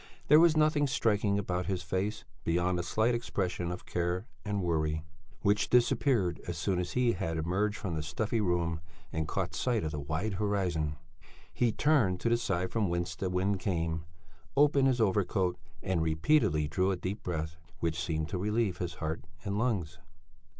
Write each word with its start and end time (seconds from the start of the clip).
There 0.29 0.39
was 0.39 0.57
nothing 0.57 0.87
striking 0.87 1.37
about 1.37 1.67
his 1.67 1.83
face 1.83 2.23
beyond 2.43 2.79
a 2.79 2.81
slight 2.81 3.13
expression 3.13 3.71
of 3.71 3.85
care 3.85 4.25
and 4.43 4.63
worry 4.63 5.05
which 5.43 5.69
disappeared 5.69 6.41
as 6.47 6.57
soon 6.57 6.79
as 6.79 6.93
he 6.93 7.11
had 7.11 7.37
emerged 7.37 7.77
from 7.77 7.93
the 7.93 8.01
stuffy 8.01 8.41
room 8.41 8.81
and 9.13 9.27
caught 9.27 9.53
sight 9.53 9.83
of 9.83 9.91
the 9.91 9.99
wide 9.99 10.33
horizon. 10.33 10.95
He 11.53 11.71
turned 11.71 12.19
to 12.21 12.29
the 12.29 12.37
side 12.37 12.71
from 12.71 12.89
whence 12.89 13.15
the 13.15 13.29
wind 13.29 13.59
came, 13.59 14.05
opened 14.57 14.87
his 14.87 14.99
overcoat, 14.99 15.59
and 15.83 16.01
repeatedly 16.01 16.67
drew 16.67 16.89
a 16.89 16.95
deep 16.95 17.21
breath 17.21 17.57
which 17.79 18.01
seemed 18.03 18.27
to 18.29 18.39
relieve 18.39 18.79
his 18.79 18.95
heart 18.95 19.23
and 19.45 19.59
lungs. 19.59 19.99